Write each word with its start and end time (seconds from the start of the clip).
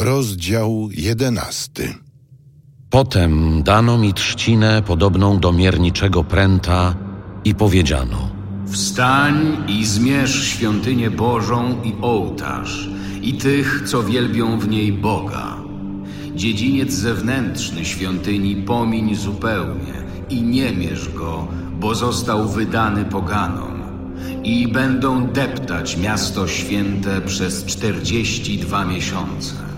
Rozdział 0.00 0.88
jedenasty. 0.92 1.94
Potem 2.90 3.62
dano 3.62 3.98
mi 3.98 4.14
trzcinę 4.14 4.82
podobną 4.82 5.38
do 5.38 5.52
mierniczego 5.52 6.24
pręta 6.24 6.94
i 7.44 7.54
powiedziano: 7.54 8.30
Wstań 8.66 9.56
i 9.68 9.86
zmierz 9.86 10.44
świątynię 10.44 11.10
Bożą 11.10 11.82
i 11.84 11.94
ołtarz, 12.02 12.88
i 13.22 13.34
tych, 13.34 13.82
co 13.86 14.02
wielbią 14.02 14.58
w 14.58 14.68
niej 14.68 14.92
Boga. 14.92 15.56
Dziedziniec 16.34 16.92
zewnętrzny 16.92 17.84
świątyni 17.84 18.56
pomiń 18.56 19.14
zupełnie 19.14 19.94
i 20.30 20.42
nie 20.42 20.72
mierz 20.72 21.08
go, 21.08 21.48
bo 21.80 21.94
został 21.94 22.48
wydany 22.48 23.04
poganom. 23.04 23.82
I 24.44 24.68
będą 24.68 25.26
deptać 25.26 25.96
miasto 25.96 26.48
święte 26.48 27.20
przez 27.20 27.64
czterdzieści 27.64 28.58
dwa 28.58 28.84
miesiące. 28.84 29.69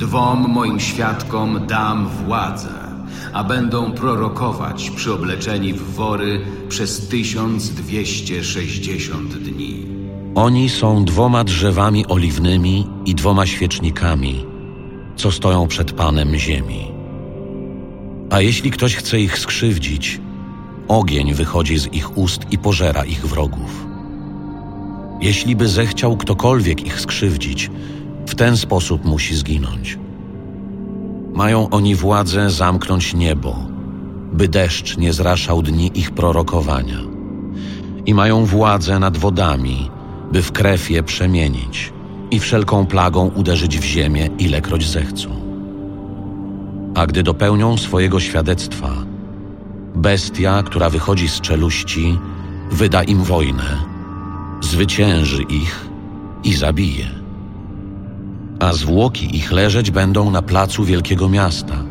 Dwom 0.00 0.48
moim 0.48 0.80
świadkom 0.80 1.66
dam 1.66 2.08
władzę, 2.08 2.68
a 3.32 3.44
będą 3.44 3.92
prorokować 3.92 4.90
przyobleczeni 4.90 5.72
w 5.72 5.94
wory 5.94 6.40
przez 6.68 7.08
1260 7.08 9.34
dni. 9.34 9.86
Oni 10.34 10.68
są 10.68 11.04
dwoma 11.04 11.44
drzewami 11.44 12.06
oliwnymi 12.06 12.86
i 13.06 13.14
dwoma 13.14 13.46
świecznikami, 13.46 14.46
co 15.16 15.32
stoją 15.32 15.66
przed 15.66 15.92
Panem 15.92 16.36
Ziemi. 16.36 16.92
A 18.30 18.40
jeśli 18.40 18.70
ktoś 18.70 18.96
chce 18.96 19.20
ich 19.20 19.38
skrzywdzić, 19.38 20.20
ogień 20.88 21.34
wychodzi 21.34 21.78
z 21.78 21.92
ich 21.92 22.18
ust 22.18 22.40
i 22.50 22.58
pożera 22.58 23.04
ich 23.04 23.26
wrogów. 23.26 23.86
Jeśli 25.20 25.56
by 25.56 25.68
zechciał 25.68 26.16
ktokolwiek 26.16 26.86
ich 26.86 27.00
skrzywdzić, 27.00 27.70
w 28.30 28.34
ten 28.34 28.56
sposób 28.56 29.04
musi 29.04 29.36
zginąć. 29.36 29.98
Mają 31.34 31.70
oni 31.70 31.94
władzę 31.94 32.50
zamknąć 32.50 33.14
niebo, 33.14 33.56
by 34.32 34.48
deszcz 34.48 34.96
nie 34.96 35.12
zraszał 35.12 35.62
dni 35.62 35.90
ich 35.94 36.10
prorokowania. 36.10 36.98
I 38.06 38.14
mają 38.14 38.44
władzę 38.44 38.98
nad 38.98 39.16
wodami, 39.16 39.90
by 40.32 40.42
w 40.42 40.52
krew 40.52 40.90
je 40.90 41.02
przemienić 41.02 41.92
i 42.30 42.40
wszelką 42.40 42.86
plagą 42.86 43.30
uderzyć 43.34 43.78
w 43.78 43.84
ziemię, 43.84 44.28
ilekroć 44.38 44.86
zechcą. 44.86 45.28
A 46.94 47.06
gdy 47.06 47.22
dopełnią 47.22 47.76
swojego 47.76 48.20
świadectwa, 48.20 48.90
bestia, 49.94 50.62
która 50.62 50.90
wychodzi 50.90 51.28
z 51.28 51.40
czeluści, 51.40 52.18
wyda 52.70 53.02
im 53.02 53.22
wojnę, 53.22 53.76
zwycięży 54.60 55.42
ich 55.42 55.88
i 56.44 56.54
zabije 56.54 57.19
a 58.60 58.72
zwłoki 58.72 59.36
ich 59.36 59.52
leżeć 59.52 59.90
będą 59.90 60.30
na 60.30 60.42
placu 60.42 60.84
wielkiego 60.84 61.28
miasta, 61.28 61.84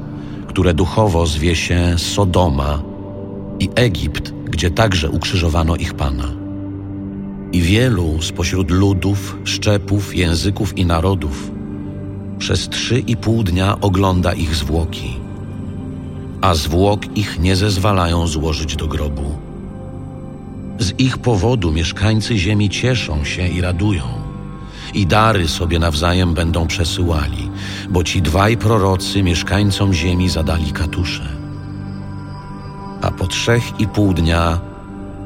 które 0.48 0.74
duchowo 0.74 1.26
zwie 1.26 1.56
się 1.56 1.98
Sodoma 1.98 2.82
i 3.60 3.70
Egipt, 3.76 4.34
gdzie 4.46 4.72
także 4.72 5.10
ukrzyżowano 5.10 5.76
ich 5.76 5.94
Pana. 5.94 6.28
I 7.52 7.62
wielu 7.62 8.22
spośród 8.22 8.72
ludów, 8.72 9.38
szczepów, 9.44 10.16
języków 10.16 10.78
i 10.78 10.86
narodów 10.86 11.52
przez 12.40 12.70
trzy 12.70 13.00
i 13.00 13.18
pół 13.18 13.44
dnia 13.44 13.82
ogląda 13.82 14.34
ich 14.34 14.56
zwłoki, 14.56 15.16
a 16.42 16.56
zwłok 16.56 17.18
ich 17.18 17.40
nie 17.40 17.56
zezwalają 17.56 18.28
złożyć 18.28 18.76
do 18.76 18.88
grobu. 18.88 19.38
Z 20.80 21.00
ich 21.00 21.18
powodu 21.18 21.72
mieszkańcy 21.72 22.38
ziemi 22.38 22.70
cieszą 22.70 23.24
się 23.24 23.48
i 23.48 23.62
radują 23.62 24.19
i 24.94 25.08
dary 25.08 25.48
sobie 25.48 25.80
nawzajem 25.80 26.34
będą 26.34 26.68
przesyłali, 26.68 27.52
bo 27.90 28.04
ci 28.04 28.22
dwaj 28.22 28.58
prorocy 28.58 29.24
mieszkańcom 29.24 29.94
ziemi 29.94 30.30
zadali 30.30 30.72
katusze. 30.72 31.30
A 33.02 33.12
po 33.12 33.28
trzech 33.28 33.80
i 33.80 33.88
pół 33.88 34.14
dnia 34.14 34.60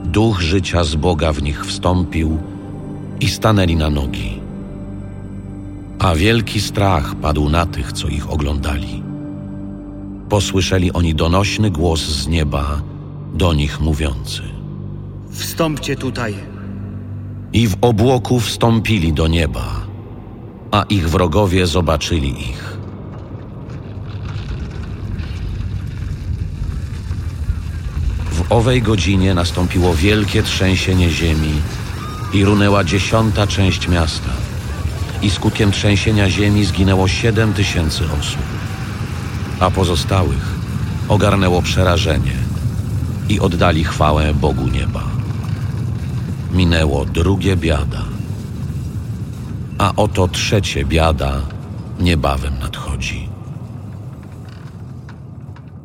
duch 0.04 0.42
życia 0.42 0.84
z 0.84 0.96
Boga 0.96 1.34
w 1.34 1.44
nich 1.44 1.66
wstąpił 1.66 2.38
i 3.20 3.30
stanęli 3.30 3.76
na 3.76 3.90
nogi. 3.90 4.40
A 6.00 6.16
wielki 6.16 6.62
strach 6.62 7.16
padł 7.16 7.50
na 7.50 7.66
tych, 7.66 7.94
co 7.94 8.08
ich 8.08 8.32
oglądali. 8.32 9.04
Posłyszeli 10.30 10.94
oni 10.94 11.16
donośny 11.16 11.72
głos 11.72 12.02
z 12.02 12.28
nieba, 12.28 12.82
do 13.34 13.54
nich 13.54 13.80
mówiący: 13.80 14.42
Wstąpcie 15.32 15.96
tutaj 15.96 16.53
i 17.54 17.68
w 17.68 17.76
obłoku 17.82 18.40
wstąpili 18.40 19.14
do 19.14 19.28
nieba, 19.28 19.82
a 20.72 20.84
ich 20.84 21.10
wrogowie 21.10 21.68
zobaczyli 21.68 22.50
ich. 22.50 22.78
W 28.32 28.52
owej 28.52 28.82
godzinie 28.82 29.34
nastąpiło 29.34 29.96
wielkie 29.96 30.44
trzęsienie 30.44 31.10
ziemi 31.10 31.54
i 32.34 32.46
runęła 32.46 32.84
dziesiąta 32.84 33.48
część 33.48 33.88
miasta. 33.88 34.30
I 35.22 35.30
skutkiem 35.30 35.72
trzęsienia 35.72 36.30
ziemi 36.30 36.66
zginęło 36.66 37.08
siedem 37.08 37.54
tysięcy 37.54 38.04
osób, 38.20 38.42
a 39.60 39.72
pozostałych 39.72 40.54
ogarnęło 41.10 41.62
przerażenie 41.62 42.36
i 43.30 43.40
oddali 43.40 43.84
chwałę 43.84 44.34
Bogu 44.34 44.68
nieba 44.68 45.23
minęło 46.54 47.06
drugie 47.06 47.56
biada. 47.56 48.04
A 49.78 49.94
oto 49.96 50.28
trzecie 50.28 50.86
biada 50.86 51.42
niebawem 52.00 52.54
nadchodzi. 52.62 53.30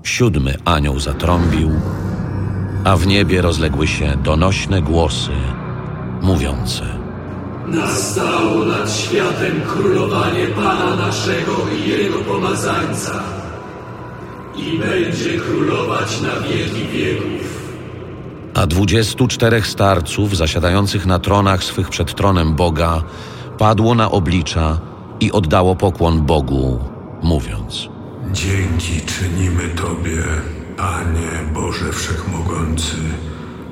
Siódmy 0.03 0.55
anioł 0.65 1.01
zatrąbił, 1.01 1.71
a 2.85 2.97
w 2.97 3.07
niebie 3.07 3.43
rozległy 3.43 3.87
się 3.87 4.17
donośne 4.25 4.83
głosy 4.83 5.33
mówiące: 6.23 6.85
Nastało 7.67 8.65
nad 8.65 8.93
światem 8.93 9.61
królowanie 9.67 10.47
Pana 10.47 10.97
naszego 10.97 11.53
i 11.79 11.91
Jego 11.91 12.19
pomazańca. 12.19 13.23
I 14.57 14.79
będzie 14.79 15.39
królować 15.39 16.21
na 16.21 16.49
wieki 16.49 16.89
wieków 16.89 17.58
a 18.55 18.67
dwudziestu 18.67 19.29
czterech 19.29 19.67
starców 19.67 20.37
zasiadających 20.37 21.07
na 21.07 21.19
tronach 21.19 21.65
swych 21.65 21.89
przed 21.89 22.15
tronem 22.15 22.55
Boga 22.55 23.03
padło 23.59 23.95
na 23.95 24.11
oblicza 24.11 24.79
i 25.21 25.33
oddało 25.33 25.77
pokłon 25.77 26.27
Bogu, 26.27 26.79
mówiąc: 27.23 27.89
Dzięki 28.33 29.01
czynimy 29.01 29.69
Tobie, 29.69 30.23
Panie 30.77 31.53
Boże 31.55 31.93
Wszechmogący, 31.93 32.97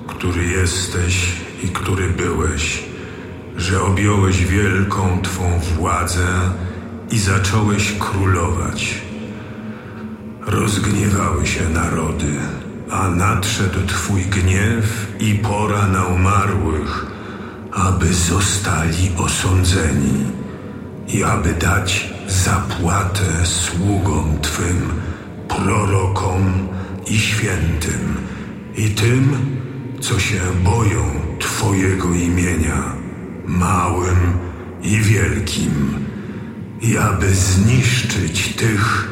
który 0.07 0.45
jesteś 0.47 1.33
i 1.63 1.69
który 1.69 2.09
byłeś, 2.09 2.85
że 3.57 3.83
objąłeś 3.83 4.45
wielką 4.45 5.23
Twą 5.23 5.59
władzę 5.59 6.27
i 7.11 7.19
zacząłeś 7.19 7.93
królować. 7.99 9.03
Rozgniewały 10.47 11.47
się 11.47 11.69
narody 11.69 12.33
a 12.91 13.09
nadszedł 13.09 13.87
Twój 13.87 14.23
gniew 14.23 15.17
i 15.21 15.35
pora 15.35 15.87
na 15.87 16.05
umarłych, 16.05 17.07
aby 17.73 18.15
zostali 18.15 19.11
osądzeni 19.17 20.25
i 21.09 21.25
aby 21.25 21.55
dać 21.55 22.15
zapłatę 22.29 23.47
sługom 23.47 24.39
Twym, 24.43 24.93
prorokom 25.49 26.69
i 27.07 27.19
świętym 27.19 28.17
i 28.77 28.91
tym, 28.91 29.37
co 30.01 30.19
się 30.19 30.41
boją 30.65 31.05
Twojego 31.39 32.15
imienia, 32.15 32.83
małym 33.47 34.39
i 34.83 34.97
wielkim, 34.97 36.07
i 36.81 36.99
aby 36.99 37.35
zniszczyć 37.35 38.55
tych, 38.55 39.09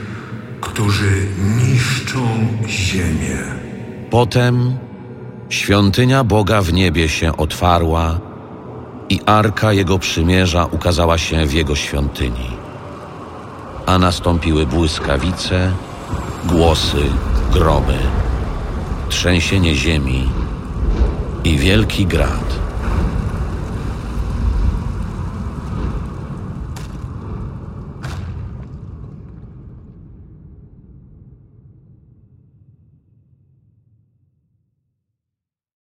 którzy 0.60 1.26
niszczą 1.56 2.46
ziemię. 2.69 3.64
Potem 4.10 4.78
świątynia 5.48 6.24
Boga 6.24 6.62
w 6.62 6.72
niebie 6.72 7.08
się 7.08 7.36
otwarła 7.36 8.20
i 9.08 9.20
arka 9.26 9.72
Jego 9.72 9.98
przymierza 9.98 10.64
ukazała 10.64 11.18
się 11.18 11.46
w 11.46 11.52
Jego 11.52 11.76
świątyni. 11.76 12.50
A 13.86 13.98
nastąpiły 13.98 14.66
błyskawice, 14.66 15.72
głosy, 16.44 17.02
gromy, 17.52 17.98
trzęsienie 19.08 19.74
ziemi 19.74 20.30
i 21.44 21.58
wielki 21.58 22.06
grad. 22.06 22.63